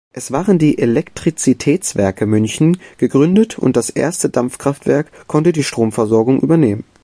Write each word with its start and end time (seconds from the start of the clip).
Es 0.13 0.31
waren 0.31 0.57
die 0.57 0.79
Elektrizitätswerke 0.79 2.25
München 2.25 2.79
gegründet 2.97 3.59
und 3.59 3.75
das 3.75 3.91
erste 3.91 4.31
Dampfkraftwerk 4.31 5.11
konnte 5.27 5.51
die 5.51 5.63
Stromversorgung 5.63 6.39
übernehmen. 6.41 6.83